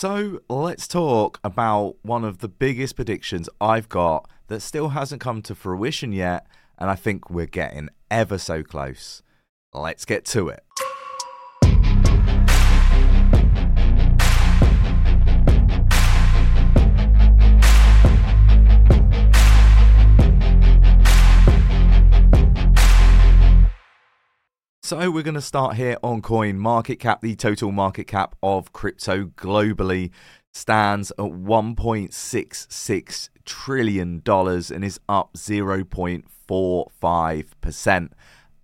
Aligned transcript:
So 0.00 0.42
let's 0.48 0.86
talk 0.86 1.40
about 1.42 1.96
one 2.02 2.22
of 2.24 2.38
the 2.38 2.46
biggest 2.46 2.94
predictions 2.94 3.48
I've 3.60 3.88
got 3.88 4.30
that 4.46 4.60
still 4.60 4.90
hasn't 4.90 5.20
come 5.20 5.42
to 5.42 5.56
fruition 5.56 6.12
yet, 6.12 6.46
and 6.78 6.88
I 6.88 6.94
think 6.94 7.30
we're 7.30 7.46
getting 7.46 7.88
ever 8.08 8.38
so 8.38 8.62
close. 8.62 9.24
Let's 9.74 10.04
get 10.04 10.24
to 10.26 10.50
it. 10.50 10.62
So 24.88 24.96
we're 25.10 25.22
going 25.22 25.34
to 25.34 25.42
start 25.42 25.76
here 25.76 25.98
on 26.02 26.22
coin 26.22 26.58
market 26.58 26.98
cap. 26.98 27.20
The 27.20 27.36
total 27.36 27.70
market 27.70 28.06
cap 28.06 28.34
of 28.42 28.72
crypto 28.72 29.26
globally 29.26 30.10
stands 30.54 31.10
at 31.10 31.18
1.66 31.18 33.28
trillion 33.44 34.20
dollars 34.20 34.70
and 34.70 34.82
is 34.82 34.98
up 35.06 35.34
0.45% 35.34 38.10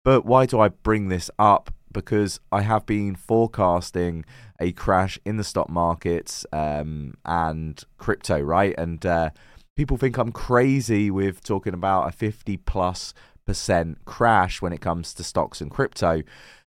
But 0.05 0.25
why 0.25 0.47
do 0.47 0.61
I 0.61 0.69
bring 0.69 1.09
this 1.09 1.31
up? 1.39 1.73
Because 1.93 2.41
I 2.51 2.63
have 2.63 2.87
been 2.87 3.15
forecasting 3.15 4.25
a 4.61 4.73
crash 4.73 5.19
in 5.25 5.37
the 5.37 5.45
stock 5.45 5.69
markets 5.69 6.47
um, 6.53 7.15
and 7.25 7.83
crypto, 7.99 8.41
right? 8.41 8.75
And 8.79 9.05
uh, 9.05 9.31
people 9.77 9.97
think 9.97 10.17
I'm 10.19 10.33
crazy 10.33 11.11
with 11.11 11.43
talking 11.43 11.75
about 11.75 12.09
a 12.09 12.13
50 12.13 12.57
plus 12.59 13.15
percent 13.47 14.05
crash 14.05 14.63
when 14.63 14.73
it 14.73 14.81
comes 14.81 15.15
to 15.15 15.25
stocks 15.25 15.61
and 15.61 15.71
crypto. 15.71 16.23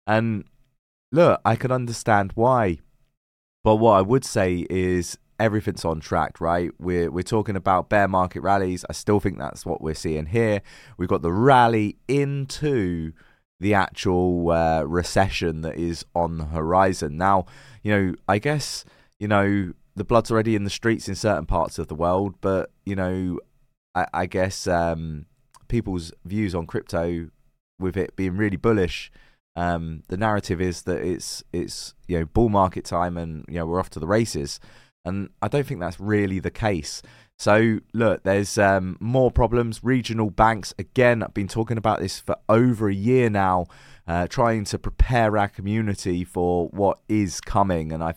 And 0.07 0.45
look, 1.11 1.41
I 1.45 1.57
can 1.57 1.71
understand 1.71 2.33
why. 2.35 2.79
But 3.65 3.77
what 3.77 3.93
I 3.93 4.03
would 4.03 4.25
say 4.25 4.67
is 4.69 5.19
everything's 5.39 5.85
on 5.85 6.01
track, 6.01 6.41
right? 6.41 6.71
We're 6.79 7.11
we're 7.11 7.23
talking 7.23 7.57
about 7.57 7.89
bear 7.89 8.09
market 8.09 8.41
rallies. 8.41 8.85
I 8.89 8.93
still 8.93 9.21
think 9.21 9.39
that's 9.39 9.67
what 9.67 9.83
we're 9.83 9.95
seeing 9.95 10.27
here. 10.27 10.63
We've 10.97 11.09
got 11.09 11.23
the 11.23 11.33
rally 11.33 11.97
into 12.09 13.13
the 13.63 13.75
actual 13.75 14.51
uh, 14.51 14.83
recession 14.83 15.63
that 15.63 15.77
is 15.77 16.05
on 16.17 16.37
the 16.39 16.47
horizon. 16.47 17.17
Now, 17.17 17.47
you 17.85 17.93
know, 17.93 18.15
I 18.29 18.39
guess 18.39 18.85
you 19.21 19.29
know 19.29 19.73
the 19.95 20.05
blood's 20.05 20.33
already 20.33 20.57
in 20.57 20.65
the 20.65 20.71
streets 20.71 21.09
in 21.09 21.15
certain 21.15 21.47
parts 21.47 21.79
of 21.79 21.87
the 21.87 21.95
world, 21.95 22.35
but 22.41 22.73
you 22.85 22.97
know, 22.97 23.39
I, 23.95 24.07
I 24.13 24.27
guess 24.27 24.67
um, 24.67 25.27
people's 25.69 26.13
views 26.25 26.57
on 26.57 26.67
crypto, 26.67 27.29
with 27.79 27.97
it 27.97 28.17
being 28.17 28.37
really 28.37 28.57
bullish, 28.57 29.13
um, 29.55 30.03
the 30.09 30.17
narrative 30.17 30.61
is 30.61 30.83
that 30.83 31.01
it's 31.03 31.45
it's 31.53 31.95
you 32.09 32.19
know 32.19 32.25
bull 32.25 32.49
market 32.49 32.85
time 32.85 33.17
and 33.17 33.45
you 33.49 33.59
know 33.61 33.67
we're 33.67 33.79
off 33.79 33.91
to 33.91 34.01
the 34.01 34.09
races, 34.09 34.59
and 35.05 35.31
I 35.41 35.47
don't 35.47 35.67
think 35.67 35.79
that's 35.79 36.01
really 36.01 36.41
the 36.41 36.51
case. 36.51 37.01
So 37.43 37.81
look, 37.93 38.23
there's 38.23 38.57
um, 38.57 38.97
more 39.01 39.33
problems. 39.33 39.83
Regional 39.83 40.31
banks 40.31 40.73
again. 40.79 41.25
I've 41.25 41.35
been 41.35 41.49
talking 41.49 41.77
about 41.77 41.99
this 41.99 42.21
for 42.21 42.37
over 42.49 42.89
a 42.89 42.95
year 42.95 43.29
now, 43.29 43.67
uh, 44.07 44.29
trying 44.29 44.63
to 44.67 44.79
prepare 44.79 45.37
our 45.37 45.49
community 45.49 46.23
for 46.23 46.69
what 46.69 47.01
is 47.09 47.41
coming, 47.41 47.91
and 47.91 48.01
I 48.01 48.15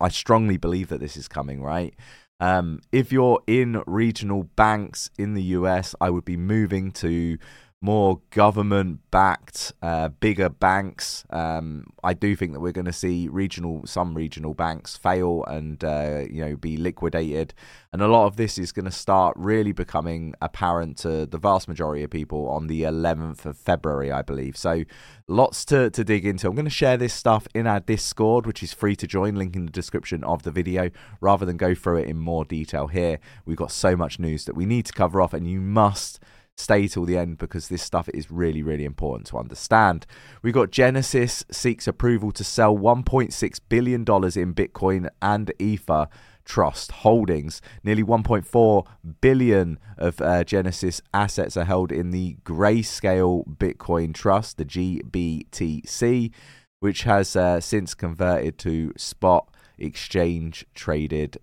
I 0.00 0.08
strongly 0.08 0.56
believe 0.56 0.88
that 0.88 0.98
this 0.98 1.16
is 1.16 1.28
coming. 1.28 1.62
Right. 1.62 1.94
Um, 2.40 2.80
if 2.90 3.12
you're 3.12 3.40
in 3.46 3.84
regional 3.86 4.42
banks 4.56 5.10
in 5.16 5.34
the 5.34 5.42
US, 5.58 5.94
I 6.00 6.10
would 6.10 6.24
be 6.24 6.36
moving 6.36 6.90
to 6.92 7.38
more 7.82 8.20
government 8.30 9.00
backed, 9.10 9.72
uh, 9.80 10.08
bigger 10.08 10.50
banks. 10.50 11.24
Um, 11.30 11.86
I 12.04 12.12
do 12.12 12.36
think 12.36 12.52
that 12.52 12.60
we're 12.60 12.72
going 12.72 12.84
to 12.84 12.92
see 12.92 13.26
regional, 13.28 13.86
some 13.86 14.14
regional 14.14 14.52
banks 14.52 14.96
fail 14.96 15.44
and 15.44 15.82
uh, 15.82 16.24
you 16.30 16.44
know 16.44 16.56
be 16.56 16.76
liquidated, 16.76 17.54
and 17.90 18.02
a 18.02 18.08
lot 18.08 18.26
of 18.26 18.36
this 18.36 18.58
is 18.58 18.70
going 18.70 18.84
to 18.84 18.90
start 18.90 19.34
really 19.38 19.72
becoming 19.72 20.34
apparent 20.42 20.98
to 20.98 21.24
the 21.24 21.38
vast 21.38 21.68
majority 21.68 22.04
of 22.04 22.10
people 22.10 22.48
on 22.48 22.66
the 22.66 22.82
11th 22.82 23.46
of 23.46 23.56
February, 23.56 24.12
I 24.12 24.20
believe. 24.22 24.58
So 24.58 24.84
lots 25.26 25.64
to 25.66 25.88
to 25.90 26.04
dig 26.04 26.26
into. 26.26 26.48
I'm 26.48 26.54
going 26.54 26.64
to 26.66 26.70
share 26.70 26.98
this 26.98 27.14
stuff 27.14 27.48
in 27.54 27.66
our 27.66 27.80
Discord, 27.80 28.46
which 28.46 28.62
is 28.62 28.74
free 28.74 28.96
to 28.96 29.06
join. 29.06 29.36
Link 29.36 29.56
in 29.56 29.64
the 29.64 29.72
description 29.72 30.22
of 30.24 30.42
the 30.42 30.50
video. 30.50 30.90
Rather 31.22 31.46
than 31.46 31.56
go 31.56 31.74
through 31.74 31.98
it 31.98 32.08
in 32.08 32.18
more 32.18 32.44
detail 32.44 32.88
here, 32.88 33.20
we've 33.46 33.56
got 33.56 33.72
so 33.72 33.96
much 33.96 34.18
news 34.18 34.44
that 34.44 34.54
we 34.54 34.66
need 34.66 34.84
to 34.84 34.92
cover 34.92 35.22
off, 35.22 35.32
and 35.32 35.48
you 35.48 35.62
must 35.62 36.20
stay 36.60 36.86
till 36.86 37.04
the 37.04 37.16
end 37.16 37.38
because 37.38 37.68
this 37.68 37.82
stuff 37.82 38.08
is 38.10 38.30
really, 38.30 38.62
really 38.62 38.84
important 38.84 39.26
to 39.28 39.38
understand. 39.38 40.06
We've 40.42 40.54
got 40.54 40.70
Genesis 40.70 41.44
seeks 41.50 41.88
approval 41.88 42.32
to 42.32 42.44
sell 42.44 42.76
$1.6 42.76 43.60
billion 43.68 44.00
in 44.00 44.54
Bitcoin 44.54 45.08
and 45.20 45.52
Ether 45.58 46.08
Trust 46.44 46.90
holdings. 46.90 47.62
Nearly 47.84 48.02
1.4 48.02 48.86
billion 49.20 49.78
of 49.96 50.20
uh, 50.20 50.42
Genesis 50.42 51.00
assets 51.14 51.56
are 51.56 51.64
held 51.64 51.92
in 51.92 52.10
the 52.10 52.38
Grayscale 52.44 53.46
Bitcoin 53.56 54.12
Trust, 54.12 54.56
the 54.56 54.64
GBTC, 54.64 56.32
which 56.80 57.02
has 57.04 57.36
uh, 57.36 57.60
since 57.60 57.94
converted 57.94 58.58
to 58.58 58.92
spot 58.96 59.54
exchange 59.78 60.66
traded 60.74 61.38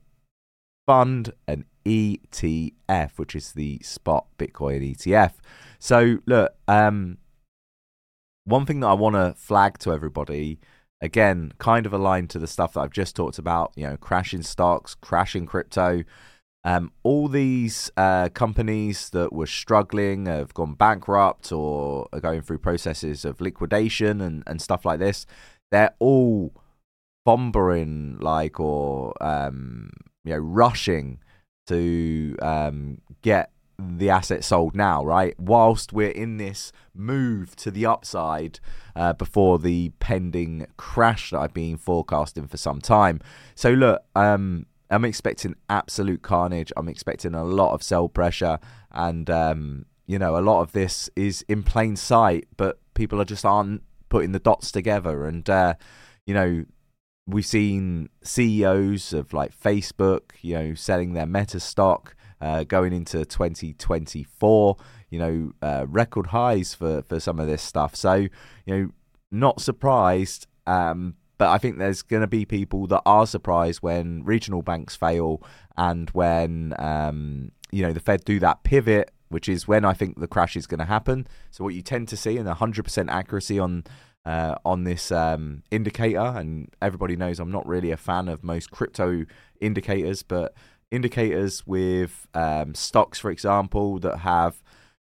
fund, 0.86 1.34
an 1.48 1.66
ETF, 1.88 3.12
which 3.18 3.36
is 3.36 3.54
the 3.54 3.80
spot 3.80 4.28
Bitcoin 4.38 4.96
ETF. 4.96 5.34
So 5.80 6.18
look, 6.26 6.54
um, 6.68 7.18
one 8.46 8.66
thing 8.66 8.80
that 8.82 8.88
I 8.88 8.94
want 8.94 9.16
to 9.16 9.36
flag 9.38 9.78
to 9.80 9.92
everybody, 9.92 10.60
again, 11.02 11.54
kind 11.58 11.86
of 11.86 11.94
aligned 11.94 12.30
to 12.32 12.40
the 12.40 12.48
stuff 12.48 12.74
that 12.74 12.82
I've 12.82 12.92
just 12.92 13.16
talked 13.16 13.38
about, 13.38 13.74
you 13.76 13.88
know, 13.88 13.98
crashing 13.98 14.44
stocks, 14.44 14.96
crashing 14.96 15.46
crypto. 15.46 16.04
Um, 16.64 16.92
all 17.04 17.28
these 17.28 17.92
uh, 17.96 18.30
companies 18.30 19.10
that 19.12 19.32
were 19.32 19.48
struggling 19.48 20.26
have 20.26 20.54
gone 20.54 20.74
bankrupt 20.74 21.52
or 21.52 22.10
are 22.12 22.20
going 22.20 22.42
through 22.42 22.58
processes 22.60 23.24
of 23.24 23.40
liquidation 23.40 24.20
and, 24.22 24.44
and 24.48 24.62
stuff 24.62 24.84
like 24.84 25.00
this. 25.00 25.26
They're 25.72 25.94
all 26.00 26.54
bombering 27.26 28.18
like 28.22 28.58
or 28.58 29.14
um, 29.22 29.92
you 30.24 30.32
know 30.32 30.40
rushing 30.40 31.20
to 31.68 32.36
um, 32.42 33.02
get 33.22 33.52
the 33.80 34.10
asset 34.10 34.44
sold 34.44 34.76
now, 34.76 35.06
right? 35.06 35.40
Whilst 35.40 35.94
we're 35.94 36.10
in 36.10 36.38
this 36.38 36.72
move 36.96 37.56
to 37.58 37.70
the 37.70 37.86
upside 37.86 38.60
uh, 38.96 39.14
before 39.14 39.60
the 39.60 39.92
pending 40.00 40.68
crash 40.78 41.30
that 41.30 41.40
I've 41.40 41.54
been 41.54 41.78
forecasting 41.78 42.48
for 42.48 42.58
some 42.58 42.82
time. 42.82 43.20
So 43.56 43.70
look, 43.70 44.02
um, 44.16 44.66
I'm 44.90 45.06
expecting 45.06 45.56
absolute 45.70 46.22
carnage. 46.22 46.72
I'm 46.76 46.90
expecting 46.90 47.36
a 47.36 47.44
lot 47.44 47.74
of 47.74 47.84
sell 47.84 48.10
pressure, 48.10 48.60
and 48.92 49.30
um, 49.30 49.86
you 50.08 50.18
know, 50.18 50.38
a 50.38 50.42
lot 50.42 50.62
of 50.62 50.72
this 50.72 51.10
is 51.16 51.44
in 51.48 51.64
plain 51.64 51.96
sight, 51.96 52.48
but 52.56 52.80
people 52.94 53.22
are 53.22 53.26
just 53.26 53.46
aren't 53.46 53.84
putting 54.10 54.32
the 54.32 54.40
dots 54.40 54.72
together. 54.72 55.26
And 55.26 55.48
uh, 55.50 55.76
you 56.26 56.34
know, 56.34 56.66
we've 57.28 57.46
seen 57.46 58.10
CEOs 58.24 59.14
of 59.14 59.34
like 59.34 59.58
Facebook, 59.58 60.32
you 60.42 60.56
know, 60.56 60.74
selling 60.74 61.14
their 61.14 61.26
Meta 61.26 61.60
stock 61.60 62.16
uh, 62.42 62.64
going 62.64 62.94
into 62.94 63.26
2024. 63.26 64.78
You 65.10 65.20
know, 65.20 65.52
uh, 65.62 65.86
record 65.88 66.28
highs 66.28 66.74
for 66.74 67.02
for 67.04 67.20
some 67.20 67.40
of 67.40 67.48
this 67.48 67.62
stuff. 67.62 67.96
So 67.96 68.14
you 68.14 68.30
know, 68.66 68.90
not 69.32 69.62
surprised. 69.62 70.48
Um, 70.66 71.16
but 71.38 71.50
I 71.50 71.60
think 71.60 71.78
there's 71.78 72.02
going 72.02 72.22
to 72.22 72.28
be 72.28 72.46
people 72.46 72.88
that 72.88 73.04
are 73.06 73.28
surprised 73.28 73.82
when 73.84 74.24
regional 74.24 74.64
banks 74.64 74.96
fail 74.96 75.44
and 75.78 76.10
when 76.10 76.74
um, 76.80 77.52
you 77.72 77.84
know 77.84 77.94
the 77.94 78.00
Fed 78.00 78.26
do 78.26 78.40
that 78.40 78.64
pivot, 78.64 79.12
which 79.30 79.48
is 79.48 79.68
when 79.68 79.86
I 79.86 79.94
think 79.94 80.20
the 80.20 80.28
crash 80.28 80.56
is 80.56 80.68
going 80.68 80.80
to 80.80 80.86
happen. 80.86 81.28
So 81.52 81.64
what 81.64 81.74
you 81.74 81.82
tend 81.82 82.08
to 82.10 82.18
see, 82.18 82.38
and 82.38 82.48
100% 82.48 83.10
accuracy 83.10 83.60
on 83.60 83.84
uh, 84.28 84.56
on 84.66 84.84
this 84.84 85.10
um, 85.10 85.64
indicator, 85.72 86.20
and 86.20 86.70
everybody 86.82 87.16
knows 87.16 87.40
I'm 87.40 87.50
not 87.50 87.66
really 87.66 87.92
a 87.92 87.98
fan 87.98 88.28
of 88.28 88.44
most 88.44 88.72
crypto 88.72 89.26
indicators, 89.62 90.22
but 90.22 90.54
indicators 90.92 91.66
with 91.66 92.28
um, 92.34 92.76
stocks, 92.76 93.20
for 93.20 93.32
example, 93.32 94.00
that 94.00 94.18
have 94.18 94.62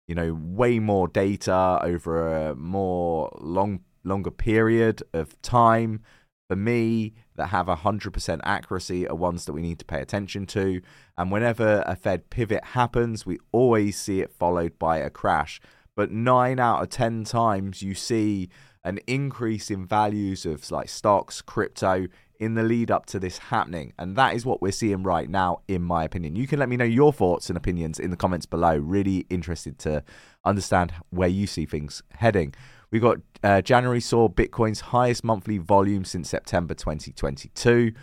you 0.10 0.14
know 0.14 0.38
way 0.38 0.78
more 0.78 1.08
data 1.08 1.80
over 1.82 2.50
a 2.50 2.56
more 2.56 3.32
long 3.40 3.80
longer 4.04 4.30
period 4.30 5.02
of 5.14 5.42
time. 5.42 6.02
For 6.50 6.58
me, 6.58 7.14
that 7.36 7.48
have 7.48 7.68
100% 7.68 8.42
accuracy 8.44 9.08
are 9.08 9.16
ones 9.16 9.46
that 9.46 9.54
we 9.54 9.62
need 9.62 9.80
to 9.80 9.86
pay 9.86 10.02
attention 10.02 10.46
to. 10.48 10.82
And 11.18 11.32
whenever 11.32 11.84
a 11.88 11.96
Fed 11.96 12.30
pivot 12.30 12.64
happens, 12.66 13.26
we 13.26 13.40
always 13.54 13.98
see 13.98 14.20
it 14.20 14.34
followed 14.34 14.78
by 14.78 14.98
a 14.98 15.10
crash. 15.10 15.62
But 15.96 16.12
nine 16.12 16.60
out 16.60 16.84
of 16.84 16.90
10 16.90 17.24
times, 17.24 17.82
you 17.82 17.96
see 17.96 18.50
an 18.84 19.00
increase 19.08 19.72
in 19.72 19.86
values 19.86 20.46
of 20.46 20.70
like 20.72 20.90
stocks, 20.90 21.42
crypto 21.42 22.08
in 22.40 22.56
the 22.56 22.64
lead 22.64 22.92
up 22.92 23.06
to 23.06 23.20
this 23.20 23.38
happening. 23.38 23.94
And 23.98 24.16
that 24.18 24.36
is 24.36 24.46
what 24.46 24.62
we're 24.62 24.72
seeing 24.72 25.04
right 25.04 25.30
now, 25.30 25.62
in 25.68 25.82
my 25.82 26.04
opinion. 26.04 26.36
You 26.36 26.48
can 26.48 26.60
let 26.60 26.68
me 26.68 26.76
know 26.76 26.84
your 26.84 27.14
thoughts 27.14 27.50
and 27.50 27.56
opinions 27.56 28.00
in 28.00 28.12
the 28.12 28.18
comments 28.18 28.46
below. 28.46 28.76
Really 28.76 29.26
interested 29.30 29.80
to 29.80 30.04
understand 30.44 30.94
where 31.10 31.30
you 31.30 31.48
see 31.48 31.66
things 31.66 32.04
heading. 32.12 32.54
We 32.92 33.00
got 33.00 33.20
uh, 33.44 33.62
January 33.62 34.02
saw 34.02 34.28
Bitcoin's 34.28 34.82
highest 34.82 35.24
monthly 35.24 35.58
volume 35.58 36.06
since 36.06 36.30
September 36.30 36.74
2022. 36.74 37.94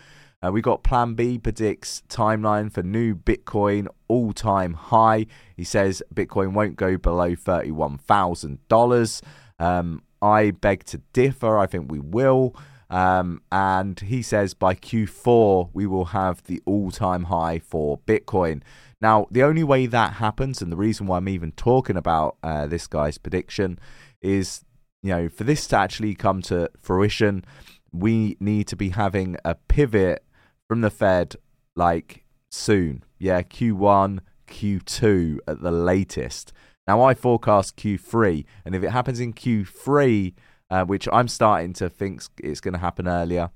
Uh, 0.43 0.51
we 0.51 0.63
got 0.63 0.83
Plan 0.83 1.13
B 1.15 1.39
predicts 1.39 2.03
timeline 2.09 2.73
for 2.73 2.83
new 2.83 3.15
Bitcoin 3.15 3.87
all 4.09 4.33
time 4.33 4.73
high. 4.73 5.27
He 5.55 5.65
says 5.65 6.03
Bitcoin 6.15 6.55
won't 6.55 6.77
go 6.77 6.97
below 6.97 7.37
$31,000. 7.37 9.23
Um, 9.59 10.03
I 10.23 10.51
beg 10.51 10.85
to 10.85 10.99
differ. 11.13 11.59
I 11.59 11.67
think 11.67 11.91
we 11.91 11.99
will. 11.99 12.55
Um, 12.91 13.43
and 13.53 13.99
he 14.01 14.21
says 14.21 14.53
by 14.53 14.75
Q4 14.75 15.71
we 15.73 15.87
will 15.87 16.07
have 16.07 16.43
the 16.45 16.61
all-time 16.67 17.25
high 17.25 17.61
for 17.61 17.99
Bitcoin. 17.99 18.63
Now, 19.01 19.29
the 19.31 19.45
only 19.45 19.63
way 19.63 19.87
that 19.87 20.15
happens, 20.15 20.61
and 20.61 20.71
the 20.71 20.77
reason 20.77 21.07
why 21.07 21.19
I'm 21.19 21.29
even 21.29 21.53
talking 21.53 21.97
about 21.97 22.37
uh, 22.43 22.67
this 22.67 22.87
guy's 22.87 23.17
prediction, 23.17 23.79
is 24.21 24.65
you 25.03 25.11
know 25.11 25.29
for 25.29 25.45
this 25.45 25.67
to 25.69 25.77
actually 25.79 26.15
come 26.15 26.43
to 26.43 26.69
fruition, 26.81 27.45
we 27.93 28.37
need 28.41 28.67
to 28.69 28.77
be 28.77 28.91
having 28.91 29.37
a 29.45 29.55
pivot 29.55 30.23
from 30.69 30.83
the 30.83 30.91
Fed 30.91 31.37
like 31.77 32.25
soon. 32.51 33.05
Yeah, 33.19 33.43
Q1, 33.43 34.19
Q2 34.49 35.39
at 35.47 35.63
the 35.63 35.71
latest. 35.71 36.53
Now 36.91 37.03
I 37.03 37.15
forecast 37.15 37.77
Q3, 37.77 38.45
and 38.65 38.75
if 38.75 38.83
it 38.83 38.91
happens 38.91 39.21
in 39.21 39.33
Q3, 39.33 40.35
uh, 40.71 40.85
which 40.87 41.07
I'm 41.13 41.29
starting 41.29 41.73
to 41.75 41.89
think 41.89 42.25
it's 42.39 42.61
going 42.61 42.75
to 42.75 42.81
happen 42.81 43.07
earlier, 43.07 43.51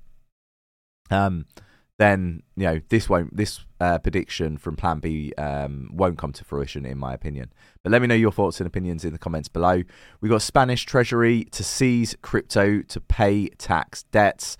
um, 1.10 1.46
then 1.98 2.44
you 2.54 2.62
know 2.62 2.81
this 2.90 3.08
won't 3.08 3.36
this 3.36 3.64
uh, 3.81 3.98
prediction 3.98 4.56
from 4.56 4.76
Plan 4.76 5.00
B 5.00 5.32
um, 5.36 5.90
won't 5.92 6.16
come 6.16 6.32
to 6.32 6.44
fruition, 6.44 6.86
in 6.86 6.96
my 6.96 7.12
opinion. 7.12 7.52
But 7.82 7.90
let 7.90 8.00
me 8.00 8.06
know 8.06 8.14
your 8.14 8.31
thoughts 8.31 8.60
and 8.60 8.69
opinions 8.69 9.04
in 9.04 9.12
the 9.12 9.19
comments 9.19 9.48
below. 9.48 9.82
We 10.20 10.28
got 10.28 10.40
Spanish 10.40 10.87
Treasury 10.87 11.42
to 11.50 11.64
seize 11.64 12.14
crypto 12.22 12.82
to 12.82 13.00
pay 13.00 13.48
tax 13.58 14.04
debts. 14.12 14.56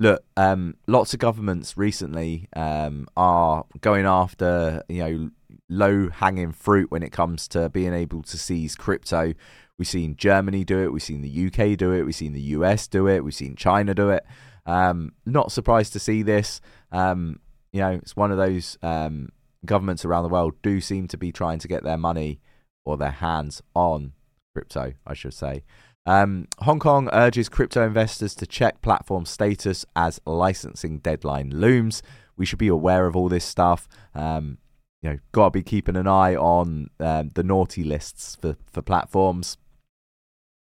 Look, 0.00 0.24
um, 0.36 0.74
lots 0.88 1.14
of 1.14 1.20
governments 1.20 1.76
recently 1.76 2.48
um, 2.56 3.06
are 3.16 3.66
going 3.82 4.04
after 4.04 4.82
you 4.88 4.98
know 4.98 5.30
low 5.68 6.08
hanging 6.08 6.52
fruit 6.52 6.90
when 6.90 7.02
it 7.02 7.12
comes 7.12 7.48
to 7.48 7.68
being 7.68 7.92
able 7.92 8.22
to 8.22 8.38
seize 8.38 8.74
crypto. 8.74 9.34
We've 9.78 9.88
seen 9.88 10.16
Germany 10.16 10.64
do 10.64 10.82
it, 10.82 10.92
we've 10.92 11.02
seen 11.02 11.22
the 11.22 11.46
UK 11.46 11.76
do 11.76 11.92
it, 11.92 12.02
we've 12.02 12.14
seen 12.14 12.32
the 12.32 12.40
US 12.40 12.86
do 12.86 13.08
it, 13.08 13.24
we've 13.24 13.34
seen 13.34 13.56
China 13.56 13.94
do 13.94 14.10
it. 14.10 14.24
Um, 14.64 15.12
not 15.24 15.52
surprised 15.52 15.92
to 15.92 15.98
see 15.98 16.22
this. 16.22 16.60
Um, 16.90 17.40
you 17.72 17.80
know, 17.80 17.90
it's 17.90 18.16
one 18.16 18.30
of 18.30 18.38
those 18.38 18.78
um, 18.82 19.28
governments 19.64 20.04
around 20.04 20.22
the 20.22 20.28
world 20.28 20.54
do 20.62 20.80
seem 20.80 21.08
to 21.08 21.16
be 21.16 21.30
trying 21.32 21.58
to 21.58 21.68
get 21.68 21.84
their 21.84 21.98
money 21.98 22.40
or 22.84 22.96
their 22.96 23.10
hands 23.10 23.62
on 23.74 24.12
crypto, 24.54 24.94
I 25.06 25.14
should 25.14 25.34
say. 25.34 25.64
Um, 26.06 26.46
Hong 26.60 26.78
Kong 26.78 27.10
urges 27.12 27.48
crypto 27.48 27.84
investors 27.84 28.34
to 28.36 28.46
check 28.46 28.80
platform 28.80 29.26
status 29.26 29.84
as 29.96 30.20
licensing 30.24 30.98
deadline 30.98 31.50
looms. 31.50 32.02
We 32.36 32.46
should 32.46 32.60
be 32.60 32.68
aware 32.68 33.06
of 33.06 33.16
all 33.16 33.28
this 33.28 33.44
stuff. 33.44 33.88
Um, 34.14 34.58
you 35.02 35.10
know, 35.10 35.18
got 35.32 35.46
to 35.46 35.50
be 35.50 35.62
keeping 35.62 35.96
an 35.96 36.06
eye 36.06 36.34
on 36.34 36.90
um, 37.00 37.30
the 37.34 37.42
naughty 37.42 37.84
lists 37.84 38.36
for, 38.40 38.56
for 38.70 38.82
platforms. 38.82 39.58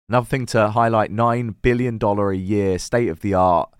Another 0.08 0.26
thing 0.26 0.46
to 0.46 0.70
highlight 0.70 1.12
$9 1.12 1.56
billion 1.60 1.98
a 2.02 2.32
year 2.32 2.78
state 2.78 3.08
of 3.08 3.20
the 3.20 3.34
art 3.34 3.70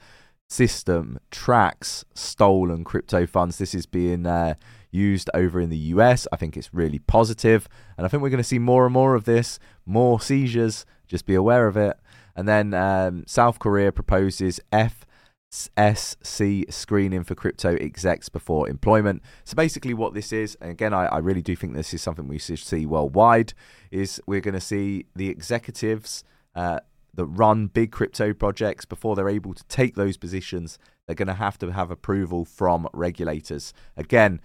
system 0.49 1.19
tracks 1.31 2.05
stolen 2.15 2.85
crypto 2.85 3.27
funds. 3.27 3.59
This 3.59 3.75
is 3.75 3.87
being 3.87 4.27
uh, 4.27 4.55
used 4.91 5.31
over 5.35 5.61
in 5.61 5.71
the 5.71 5.77
US. 5.77 6.27
I 6.33 6.37
think 6.37 6.57
it's 6.57 6.75
really 6.75 6.99
positive, 6.99 7.69
and 7.97 8.05
I 8.05 8.09
think 8.09 8.23
we're 8.23 8.31
going 8.31 8.39
to 8.39 8.45
see 8.45 8.59
more 8.59 8.85
and 8.85 8.93
more 8.93 9.15
of 9.15 9.25
this, 9.25 9.59
more 9.87 10.21
seizures. 10.21 10.85
Just 11.07 11.27
be 11.27 11.35
aware 11.35 11.67
of 11.67 11.77
it. 11.77 11.97
And 12.37 12.47
then 12.47 12.75
um, 12.75 13.25
South 13.27 13.59
Korea 13.59 13.91
proposes 13.91 14.61
F 14.71 15.07
SC 15.51 16.65
screening 16.69 17.25
for 17.25 17.35
crypto 17.35 17.77
execs 17.77 18.29
before 18.29 18.69
employment. 18.69 19.23
So 19.45 19.55
basically, 19.55 19.95
what 19.95 20.15
this 20.15 20.33
is, 20.33 20.57
and 20.61 20.71
again, 20.71 20.93
I, 20.93 21.07
I 21.07 21.19
really 21.19 21.43
do 21.43 21.57
think 21.57 21.75
this 21.75 21.95
is 21.95 22.03
something 22.03 22.29
we 22.29 22.39
should 22.39 22.59
see 22.59 22.87
worldwide, 22.87 23.55
is 23.91 24.21
we're 24.27 24.41
going 24.41 24.55
to 24.55 24.61
see 24.61 25.07
the 25.17 25.29
executives 25.29 26.23
uh, 26.55 26.81
that 27.15 27.27
run 27.27 27.67
big 27.67 27.91
crypto 27.93 28.33
projects 28.33 28.85
before 28.85 29.17
they're 29.17 29.29
able 29.29 29.55
to 29.55 29.65
take 29.65 29.95
those 29.95 30.17
positions. 30.17 30.79
They're 31.07 31.17
going 31.17 31.29
to 31.29 31.35
have 31.35 31.59
to 31.59 31.73
have 31.73 31.91
approval 31.91 32.45
from 32.45 32.87
regulators. 32.93 33.73
Again, 33.97 34.41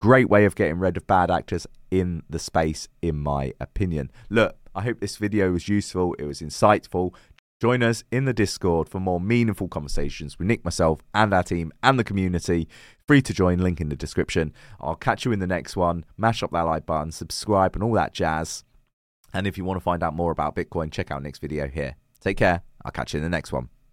great 0.00 0.30
way 0.30 0.46
of 0.46 0.54
getting 0.54 0.78
rid 0.78 0.96
of 0.96 1.06
bad 1.06 1.30
actors 1.30 1.66
in 1.90 2.22
the 2.30 2.38
space, 2.38 2.88
in 3.02 3.18
my 3.18 3.52
opinion. 3.60 4.10
Look, 4.30 4.56
I 4.74 4.82
hope 4.82 5.00
this 5.00 5.16
video 5.16 5.52
was 5.52 5.68
useful. 5.68 6.14
It 6.18 6.24
was 6.24 6.40
insightful. 6.40 7.12
Join 7.60 7.82
us 7.82 8.04
in 8.10 8.24
the 8.24 8.32
Discord 8.32 8.88
for 8.88 9.00
more 9.00 9.20
meaningful 9.20 9.68
conversations 9.68 10.38
with 10.38 10.48
Nick, 10.48 10.64
myself, 10.64 11.00
and 11.12 11.34
our 11.34 11.42
team 11.42 11.72
and 11.82 11.98
the 11.98 12.04
community. 12.04 12.66
Free 13.06 13.20
to 13.20 13.34
join, 13.34 13.58
link 13.58 13.82
in 13.82 13.90
the 13.90 13.96
description. 13.96 14.54
I'll 14.80 14.94
catch 14.94 15.26
you 15.26 15.32
in 15.32 15.40
the 15.40 15.46
next 15.46 15.76
one. 15.76 16.06
Mash 16.16 16.42
up 16.42 16.52
that 16.52 16.62
like 16.62 16.86
button, 16.86 17.12
subscribe, 17.12 17.74
and 17.74 17.84
all 17.84 17.92
that 17.92 18.14
jazz. 18.14 18.64
And 19.34 19.46
if 19.46 19.58
you 19.58 19.64
want 19.66 19.76
to 19.76 19.84
find 19.84 20.02
out 20.02 20.14
more 20.14 20.32
about 20.32 20.56
Bitcoin, 20.56 20.90
check 20.90 21.10
out 21.10 21.22
Nick's 21.22 21.38
video 21.38 21.68
here. 21.68 21.96
Take 22.18 22.38
care. 22.38 22.62
I'll 22.82 22.92
catch 22.92 23.12
you 23.12 23.18
in 23.18 23.24
the 23.24 23.28
next 23.28 23.52
one. 23.52 23.68